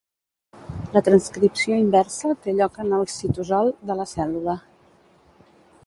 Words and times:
La 0.95 1.03
transcripció 1.07 1.77
inversa 1.81 2.31
té 2.47 2.57
lloc 2.61 2.81
en 2.85 2.97
el 3.01 3.07
citosol 3.17 3.71
de 3.91 3.99
la 4.01 4.09
cèl·lula. 4.15 4.61